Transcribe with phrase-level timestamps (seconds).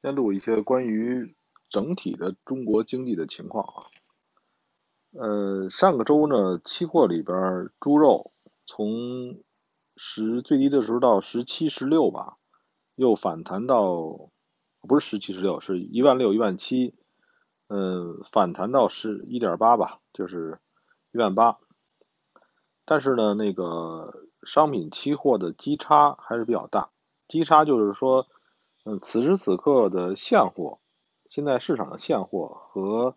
[0.00, 1.34] 先录一些关于
[1.68, 3.86] 整体的中国经济的情况啊。
[5.10, 8.32] 呃，上个周呢，期货里边猪肉
[8.64, 9.42] 从
[9.96, 12.36] 十最低的时候到十七、十六吧，
[12.94, 14.30] 又反弹到
[14.82, 16.94] 不是十七、十六，是一万六、一万七，
[17.66, 20.60] 嗯，反弹到十一点八吧，就是
[21.10, 21.58] 一万八。
[22.84, 26.90] 但是呢，那个商品期货的基差还是比较大，
[27.26, 28.28] 基差就是说。
[28.90, 30.78] 嗯，此时此刻的现货，
[31.28, 33.16] 现在市场的现货和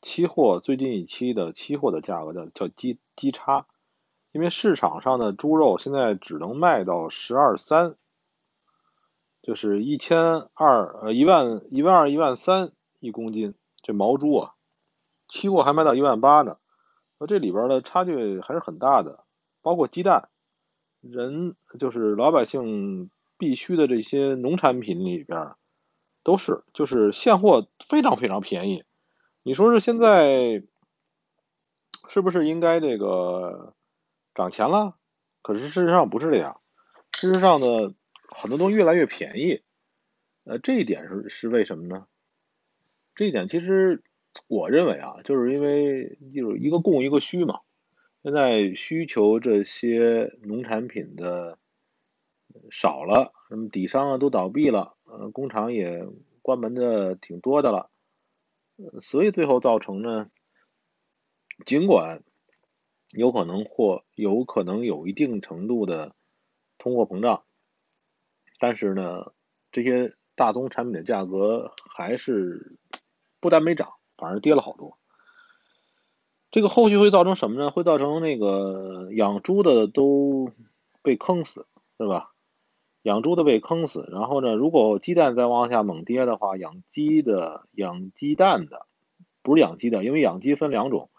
[0.00, 3.66] 期货最近一期的期货的价格叫叫基基差，
[4.32, 7.94] 因为市场上的猪肉现在只能卖到十二三，
[9.42, 14.54] 就是一千二呃一万一万二一万三一公斤，这毛猪啊，
[15.28, 16.56] 期货还卖到一万八呢，
[17.20, 19.22] 那这里边的差距还是很大的，
[19.60, 20.30] 包括鸡蛋，
[21.00, 23.11] 人就是老百姓。
[23.42, 25.56] 必须的这些农产品里边，
[26.22, 28.84] 都是就是现货非常非常便宜。
[29.42, 30.62] 你说是现在
[32.08, 33.74] 是不是应该这个
[34.32, 34.94] 涨钱了？
[35.42, 36.60] 可是事实上不是这样。
[37.12, 37.92] 事实上呢，
[38.28, 39.62] 很多东西越来越便宜。
[40.44, 42.06] 呃，这一点是是为什么呢？
[43.16, 44.04] 这一点其实
[44.46, 47.58] 我认为啊，就是因为就是一个供一个需嘛。
[48.22, 51.58] 现在需求这些农产品的。
[52.70, 56.06] 少了，什么底商啊都倒闭了，呃，工厂也
[56.40, 57.90] 关门的挺多的了，
[59.00, 60.30] 所以最后造成呢，
[61.66, 62.22] 尽管
[63.14, 66.14] 有可能或有可能有一定程度的
[66.78, 67.44] 通货膨胀，
[68.58, 69.32] 但是呢，
[69.70, 72.78] 这些大宗产品的价格还是
[73.38, 74.98] 不但没涨，反而跌了好多。
[76.50, 77.70] 这个后续会造成什么呢？
[77.70, 80.52] 会造成那个养猪的都
[81.02, 81.66] 被坑死，
[81.98, 82.31] 是吧？
[83.02, 88.86] 养猪的被坑死，然后呢，如果鸡蛋再往下猛跌的话，养鸡的、养鸡蛋的，
[89.42, 91.10] 不是养鸡的，因为养鸡分两种，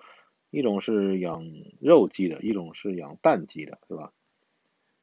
[0.50, 1.44] 一种是养
[1.81, 4.14] 肉鸡的，一种是养蛋鸡的，是吧？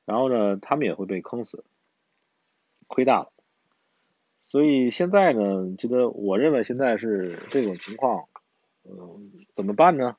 [0.06, 1.64] 然后呢，他们也会被坑死，
[2.86, 3.32] 亏大了。
[4.38, 8.24] 所以现在呢，觉得我认为现在是这种情况，
[8.84, 10.16] 嗯，怎么办呢？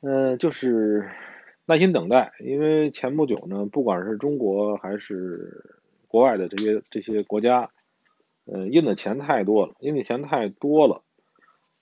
[0.00, 1.10] 嗯，就是。
[1.70, 7.70] 耐心等待，因为前不久呢，不管是中国还是国外的这些这些国家，
[8.46, 11.02] 呃，印的钱太多了，印的钱太多了，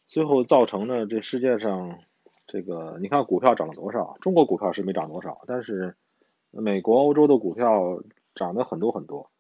[0.08, 2.00] 最后造成呢，这世界上
[2.48, 4.16] 这个你看股票涨了多少？
[4.20, 5.94] 中国股票是没涨多少，但是
[6.50, 8.02] 美国、欧洲的股票
[8.34, 9.30] 涨的很多很多，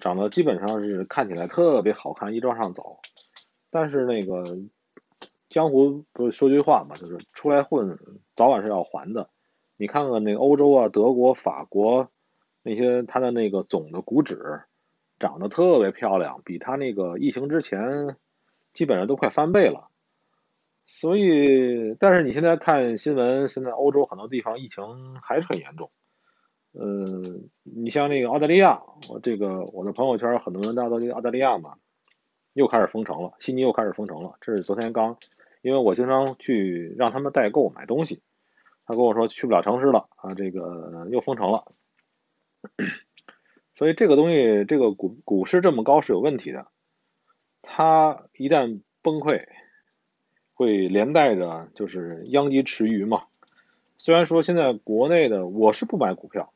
[0.00, 3.00] 涨的基本上是看起来特别好看，一直往上走。
[3.68, 4.60] 但是那个
[5.50, 7.98] 江湖不是说句话嘛，就是出来混，
[8.34, 9.28] 早晚是要还的。
[9.76, 12.10] 你看看那个欧洲啊，德国、法国
[12.62, 14.60] 那些，它的那个总的股指
[15.18, 18.16] 长得特别漂亮，比它那个疫情之前
[18.72, 19.88] 基本上都快翻倍了。
[20.86, 25.90] 所以，但是你现在看新闻，现在欧洲很多地方疫情还是很严重。
[26.74, 31.74] 嗯，你像那个澳大利亚，我这个我的朋友圈很多人大家都去澳大利亚嘛，
[32.52, 34.34] 又开始封城了，悉尼又开始封城了。
[34.40, 35.16] 这是昨天刚，
[35.62, 38.20] 因为我经常去让他们代购买东西。
[38.84, 41.72] 他跟我说去不了城市了啊，这个又封城了，
[43.74, 46.66] 所以这个东西，这个股股市这么高是有问题的，
[47.62, 49.46] 它一旦崩溃，
[50.54, 53.24] 会连带着就是殃及池鱼嘛。
[53.98, 56.52] 虽然说现在国内的我是不买股票，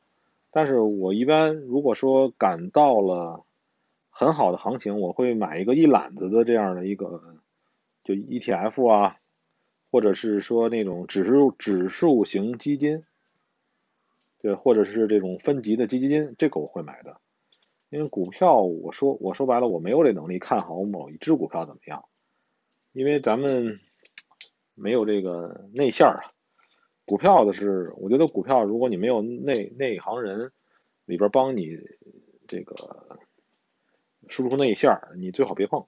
[0.51, 3.45] 但是我一般如果说赶到了
[4.09, 7.35] 很好的行情，我会买一个一揽子的这样的一个
[8.03, 9.17] 就 ETF 啊。
[9.97, 13.03] 或者是说那种指数指数型基金，
[14.39, 17.19] 对，或者是这种分级的基金，这个我会买的。
[17.89, 22.05] 因为股票，我说我说白了，我没有这能力看好某一只股票怎么样，
[22.91, 23.79] 因为咱们
[24.75, 26.31] 没有这个内线啊。
[27.05, 30.51] 股票的是，我觉得股票如果你没有内内行人
[31.05, 31.75] 里边帮你
[32.47, 33.17] 这个
[34.27, 35.87] 输出内线，你最好别碰，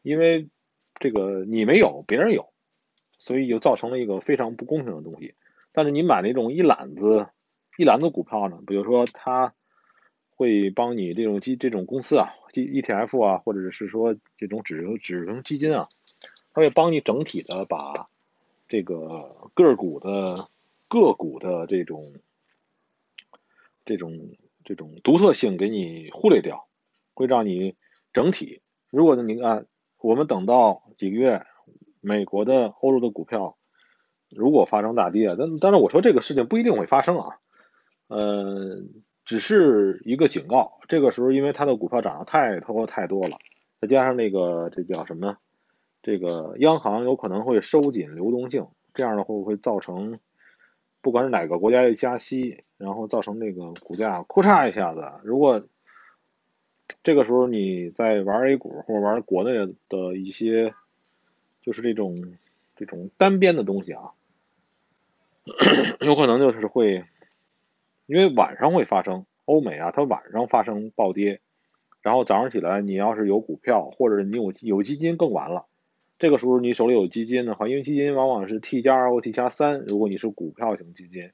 [0.00, 0.48] 因为
[0.98, 2.48] 这个你没有，别人有。
[3.18, 5.34] 所以就造成了一个非常不公平的东西。
[5.72, 7.28] 但是你买那种一篮子、
[7.76, 8.60] 一篮子股票呢？
[8.66, 9.54] 比如说，他
[10.30, 15.88] 会帮你这种基、这种公司啊，基 ETF 啊，或者是说这种指数指数基金啊，
[16.52, 18.08] 它会帮你整体的把
[18.68, 20.48] 这个个股的
[20.88, 22.14] 个股的这种
[23.84, 24.30] 这种
[24.64, 26.66] 这种独特性给你忽略掉，
[27.14, 27.76] 会让你
[28.12, 28.62] 整体。
[28.90, 29.66] 如果你看，
[29.98, 31.46] 我们等到几个月。
[32.00, 33.56] 美国的、欧洲的股票
[34.30, 37.38] 如果发生大跌，但但是我说这个事情不一定会发生啊。
[38.08, 38.82] 呃，
[39.24, 40.78] 只是一个警告。
[40.88, 43.38] 这个时候，因为它的股票涨得太多太多了，
[43.80, 45.36] 再加上那个这叫什么？
[46.00, 50.20] 这个央行有可能会收紧流动性，这样的话会造成，
[51.02, 55.02] 不管是哪个国家的加息，然后造成这个股价咔嚓一下子。
[55.24, 55.66] 如果
[57.02, 59.52] 这个时候你在玩 A 股或者玩国内
[59.88, 60.72] 的一些，
[61.68, 62.16] 就是这种
[62.76, 64.12] 这种单边的东西啊，
[66.00, 67.04] 有可能就是会，
[68.06, 71.42] 因为晚上会发生欧美啊，它晚上发生暴跌，
[72.00, 75.66] 然后早上起来你要是有股票或者你有有基金更完了。
[76.18, 81.32] 这个时候你手里有基金的话，因为基金往往是 T 加二或 T 加三，如果你是股票型基金，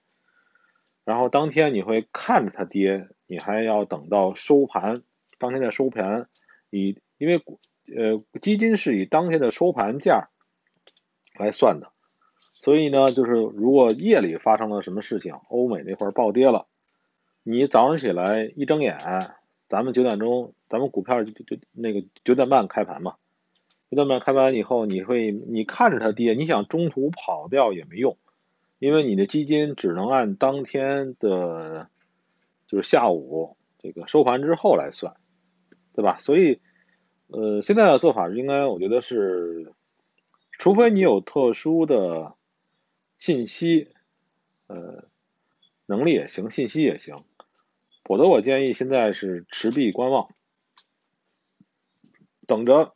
[1.04, 5.02] 然后当天你会看着它跌，你还要等到收盘，
[5.38, 6.26] 当天的收盘
[6.70, 10.28] 你因为股呃基金是以当天的收盘价
[11.38, 11.90] 来算的，
[12.52, 16.66] 所以呢，就是如果夜里发生了什么事情，欧美那块暴跌了，
[17.42, 18.98] 你早上起来一睁眼，
[19.68, 23.16] 咱们九点钟，咱们股票就就那个九点半开盘嘛。
[23.90, 28.16] 九点半开盘以后，你会你看着它跌，你想中途跑掉也没用，
[28.78, 31.88] 因为你的基金只能按当天的，
[32.66, 35.14] 就是下午这个收盘之后来算，
[35.94, 36.18] 对吧？
[36.18, 36.60] 所以，
[37.36, 39.72] 呃，现在的做法应该我觉得是，
[40.52, 42.34] 除非你有特殊的
[43.18, 43.92] 信息，
[44.68, 45.04] 呃，
[45.86, 47.24] 能力也行，信息也行，
[48.04, 50.28] 否则我建议现在是持币观望，
[52.46, 52.92] 等着。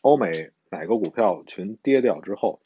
[0.00, 2.60] 欧美哪个股票群跌掉之后，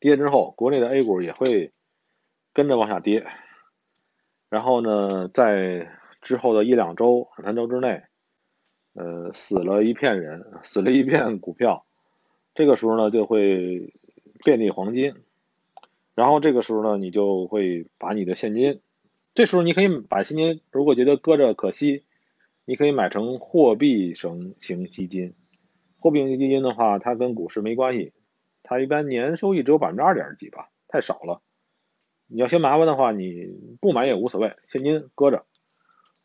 [0.00, 1.72] 跌之后，国内的 A 股也会
[2.54, 3.26] 跟着往下跌。
[4.48, 8.04] 然后呢，在之后的一两周、两三周之内，
[8.94, 11.84] 呃，死了一片人，死了一片股票。
[12.54, 13.92] 这个时候呢，就会
[14.44, 15.14] 遍地黄金。
[16.14, 18.80] 然后这个时候呢，你就会把你的现金，
[19.34, 22.04] 这时候你可以把现金，如果觉得搁着可惜，
[22.64, 25.34] 你可以买成货币型型基金。
[25.98, 28.12] 货币型基金的话，它跟股市没关系，
[28.62, 31.42] 它一般年收益只有百分之二点几吧，太少了。
[32.28, 33.48] 你要嫌麻烦的话，你
[33.80, 35.44] 不买也无所谓，现金搁着。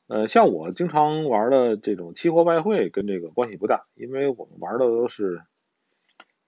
[0.09, 5.43] 呃，像我经常玩的这种期货外汇跟这个关系不大，因为我们玩的都是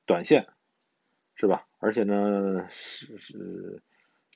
[0.05, 0.47] 短线，
[1.35, 1.65] 是吧？
[1.79, 3.81] 而且呢，是是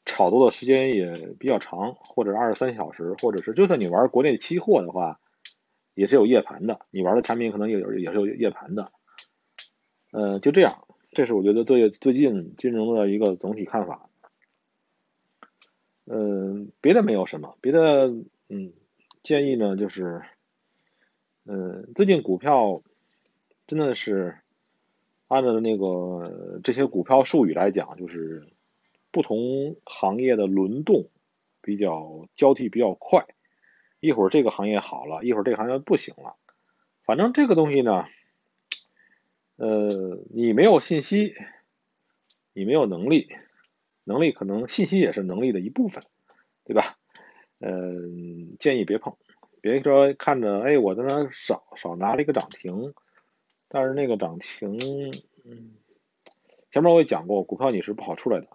[0.05, 5.19] 炒作的时间也比较长，或者二十三小时，或者是就算你玩国内期货的话。
[5.97, 8.91] 也是有夜盘的，你玩的产品可能也有也是有夜盘的，
[10.11, 14.09] 嗯，就这样，这是我觉得对最近金融的一个总体看法，
[16.05, 18.07] 嗯，别的没有什么，别的，
[18.49, 18.73] 嗯，
[19.25, 20.21] 建议呢就是，
[21.45, 22.83] 嗯，最近股票
[23.65, 24.37] 真的是
[25.27, 28.47] 按照那个这些股票术语来讲，就是
[29.09, 31.09] 不同行业的轮动
[31.61, 33.25] 比较交替比较快。
[33.99, 36.35] 一会儿这个行业好了，一会儿这个行业不行了。
[37.03, 38.05] 反正这个东西呢，
[39.55, 41.33] 呃，你没有信息，
[42.53, 43.29] 你没有能力，
[44.03, 46.03] 能力可能信息也是能力的一部分，
[46.63, 46.99] 对吧？
[47.59, 49.15] 嗯，建议别碰，
[49.61, 52.93] 别说看着，哎，我在那少少拿了一个涨停，
[53.67, 54.79] 但是那个涨停，
[55.43, 55.71] 嗯，
[56.71, 58.47] 前面我也讲过，股票你是不好出来的，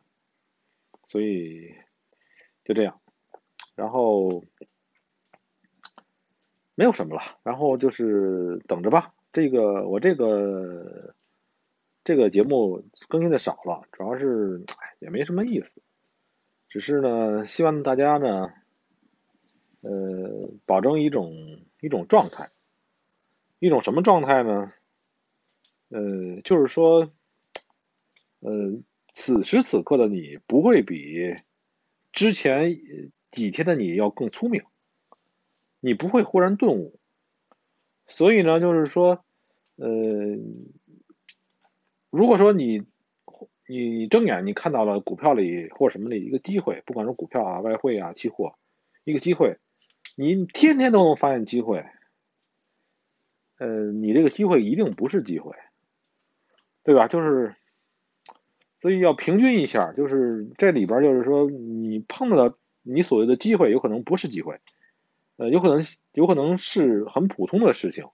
[1.06, 1.74] 所以
[2.64, 3.00] 就这样，
[3.74, 4.44] 然后。
[6.76, 9.12] 没有什么了，然后就是等着吧。
[9.34, 11.14] 这个我这个
[12.04, 14.64] 这个节目更新的少了，主要是
[14.98, 15.82] 也没什么意思，
[16.70, 18.54] 只是呢，希望大家呢，
[19.80, 22.48] 呃，保证一种一种状态，
[23.58, 24.72] 一种什么状态呢？
[25.88, 27.10] 呃，就是说，
[28.40, 28.80] 呃，
[29.14, 31.34] 此时此刻的你不会比
[32.12, 32.80] 之前
[33.30, 34.62] 几天的你要更聪明。
[35.82, 37.00] 你不会忽然顿悟，
[38.06, 39.24] 所以呢，就是说，
[39.76, 39.88] 呃，
[42.10, 42.82] 如果说你
[43.66, 48.58] 你睁眼你看到了股票里或什么的一个机会，不管是股票啊、外汇啊、期货，
[49.04, 49.56] 一个机会，
[50.16, 51.84] 你天天都能发现机会，
[53.58, 55.56] 呃，你这个机会一定不是机会，
[56.82, 57.08] 对吧？
[57.08, 57.54] 就是，
[58.80, 64.60] 所以要平均一下，就是这里边就是说，你碰到的你所谓的机会，有可能不是机会。
[65.36, 68.08] 呃，有可能有可能是很普通的事情，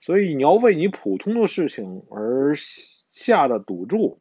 [0.00, 2.54] 所以你要为你普通的事情而
[3.10, 4.20] 下的赌注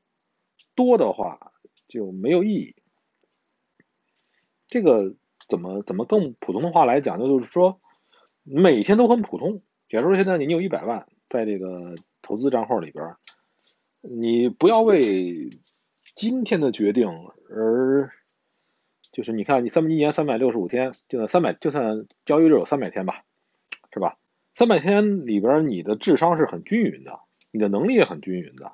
[0.75, 1.53] 多的话
[1.87, 2.75] 就没有意义。
[4.67, 5.15] 这个
[5.53, 7.79] 怎么怎么更普通的话来讲，那就是说
[8.41, 9.61] 每天都很普通。
[9.87, 11.93] 假如说现在你有一百万在这个
[12.23, 13.15] 投资账号里边，
[14.01, 15.51] 你不要为
[16.15, 17.07] 今天的决定
[17.51, 18.09] 而
[19.11, 23.23] 就是你看，你三一年三百六十五天，就算三百，就算交易日有三百天吧，
[23.93, 24.17] 是吧？
[24.55, 27.19] 三百天里边，你的智商是很均匀的，
[27.51, 28.71] 你的能力也很均匀的。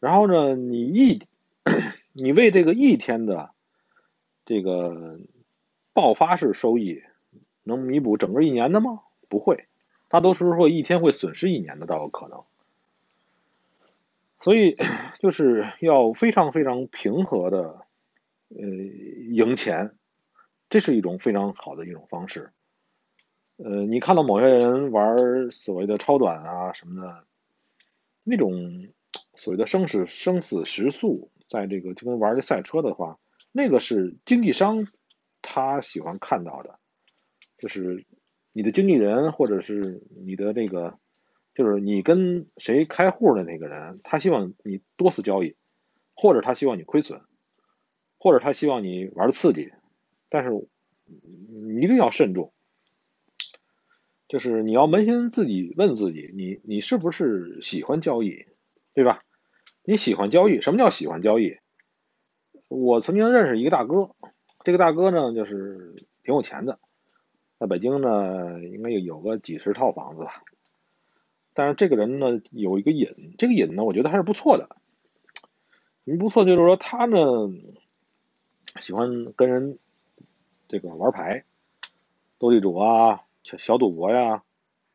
[0.00, 1.22] 然后呢，你一，
[2.12, 3.50] 你为这个一天的
[4.44, 5.20] 这个
[5.98, 7.02] 爆发式收益，
[7.64, 9.00] 能弥补整个一年的吗？
[9.28, 9.66] 不会，
[10.06, 12.44] 大多数时候一天会损失一年的都有可能。
[14.38, 14.76] 所以
[15.18, 17.84] 就是要非常非常平和的，
[18.50, 19.96] 呃，赢钱，
[20.70, 22.52] 这是一种非常好的一种方式。
[23.56, 27.24] 呃，你看到某些人玩所谓的超短啊什么的，
[28.22, 28.86] 那种
[29.34, 33.18] 所谓的生死生死时速，在这个就跟玩这赛车的话，
[33.50, 34.86] 那个是经纪商
[35.50, 36.78] 他喜欢看到的，
[37.56, 38.04] 就是
[38.52, 40.98] 你的经纪人或者是你的这个，
[41.54, 45.56] 就是你跟谁开户的那个人，他希望你多次交易，
[46.14, 47.22] 或者他希望你亏损，
[48.18, 49.72] 或者他希望你玩刺激，
[50.28, 50.50] 但是
[51.06, 52.52] 你一定要慎重。
[54.28, 58.44] 就是你要扪心自己问自己，你你是不是喜欢交易，
[58.92, 59.24] 对吧？
[59.82, 61.56] 你喜欢交易，什么叫喜欢交易？
[62.68, 64.14] 我曾经认识一个大哥，
[64.68, 66.78] 这个大哥呢就是挺有钱的，
[67.58, 70.42] 在北京呢应该有个几十套房子吧。
[71.54, 74.68] 但是这个人呢有一个瘾，这个瘾呢我觉得还是不错的。
[76.18, 77.18] 不错就是说他呢
[78.78, 79.78] 喜欢跟人
[80.68, 81.44] 这个玩牌，
[82.38, 83.22] 斗地主啊。
[83.44, 84.42] 小小赌博呀，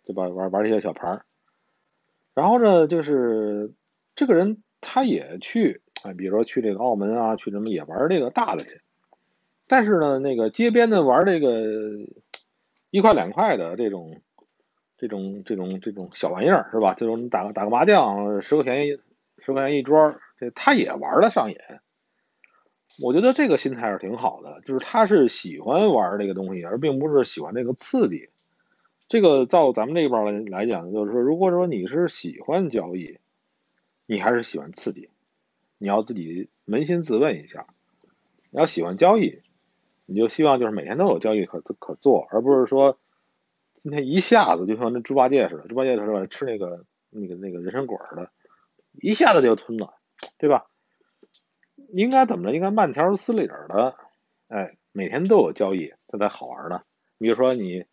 [0.05, 0.27] 对吧？
[0.27, 1.21] 玩玩这些小牌，
[2.35, 3.73] 然后呢，就是
[4.15, 8.82] 这个人他也去啊，比如说去这个澳门啊，去什么也玩这个大的去。
[9.67, 11.61] 但是呢，那个街边的玩这个
[12.89, 14.21] 一块两块的这种
[14.97, 16.93] 这种这种这种小玩意儿是吧？
[16.93, 18.99] 这种打个打个麻将十块钱一
[19.39, 21.57] 十块钱一桌，这他也玩的上瘾。
[23.01, 28.29] 我觉得这个心态是挺好的，就是他是喜欢玩这个东西，而并不是喜欢这个刺激。
[29.09, 33.17] 这个照咱们这边来来讲，就是说，如果说你是喜欢交易，
[34.05, 35.09] 你还是喜欢刺激，
[35.77, 37.65] 你要自己扪心自问一下。
[38.51, 39.41] 你要喜欢交易，
[40.05, 42.97] 你就希望就是每天都有交易可可做，而不是说
[43.75, 46.25] 今天一下子就像那猪八戒似的，猪八戒是吧？
[46.27, 48.31] 吃那个那个那个人参果似的，
[48.93, 49.93] 一下子就吞了，
[50.37, 50.67] 对吧？
[51.93, 52.55] 应该怎么着？
[52.55, 53.95] 应该慢条斯理的，
[54.47, 56.83] 哎，每天都有交易，这才好玩呢。
[57.17, 57.85] 比如说你。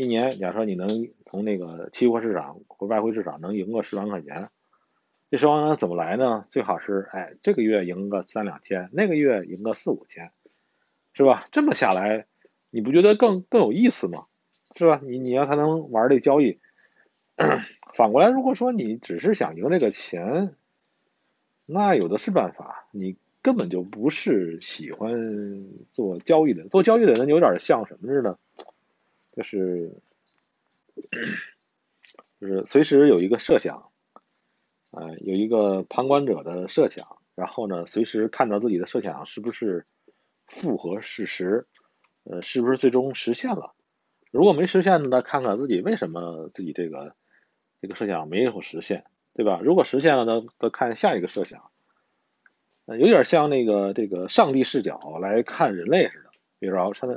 [0.00, 4.48] 一年，假设你能从那个期货市场或外汇市场能赢个十万块钱，
[5.28, 6.46] 这十万块钱怎么来呢？
[6.50, 10.30] 最好是，哎，这个月赢个三两千，那个月赢个四五千，
[11.18, 11.48] 是吧？
[11.50, 12.26] 这么下来，
[12.70, 14.26] 你不觉得更更有意思吗？
[14.76, 15.00] 是吧？
[15.02, 16.60] 你你要他能玩这交易，
[17.92, 20.54] 反过来，如果说你只是想赢这个钱，
[21.66, 26.68] 那有的是办法，你根本就不是喜欢做交易的。
[26.68, 28.38] 做交易的人有点像什么似的？
[29.32, 30.00] 就是，
[32.40, 33.90] 就是随时有一个设想，
[34.92, 39.84] 呃，有一个旁观者的设想，然后呢，随时看到自己的设想是不是
[40.48, 41.66] 复合事实，
[42.24, 43.74] 呃，是不是最终实现了？
[44.30, 47.14] 如果没实现呢，看看自己为什么自己这个
[47.80, 49.60] 这个设想没有实现，对吧？
[49.62, 51.70] 如果实现了呢，再看下一个设想，
[52.86, 56.30] 有点像那个这个上帝视角来看人类似的。
[56.58, 57.16] 比如说，站在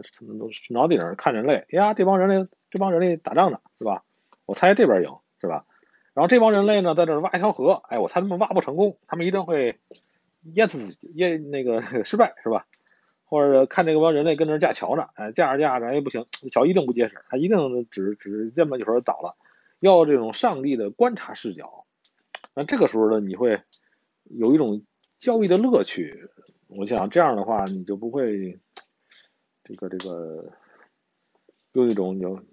[0.69, 4.03] 脑顶上看人类，呀，这帮人类，这帮人类打仗呢，是吧？
[4.45, 5.65] 我猜这边赢，是吧？
[6.13, 9.75] 然后这帮人类呢，在这挖一条河，哎，我猜他们挖不成功，他们一定会
[10.53, 12.67] 淹死自己，淹那个 失败，是吧？
[13.31, 19.37] 或者看这个帮人类跟那架桥呢，哎，架着架着，哎，不行，桥一定不结实，它一定只只这么一会儿倒了。
[19.79, 21.85] 要这种上帝的观察视角，
[22.53, 23.61] 那这个时候呢，你会
[24.25, 24.83] 有一种
[25.17, 26.29] 交易的乐趣。
[26.67, 28.59] 我想这样的话，你就不会。
[29.63, 30.51] 这个这个
[31.71, 32.43] 用一种有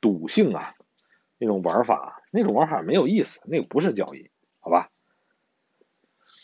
[0.00, 0.74] 赌性啊，
[1.38, 4.30] 那种玩法，那种玩法没有意思，那个不是交易，
[4.60, 4.90] 好吧？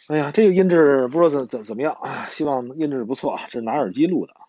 [0.08, 1.96] 哎呀，这个音质不知道怎怎怎么样？
[2.30, 4.45] 希望音质不错啊，这是拿耳机录的。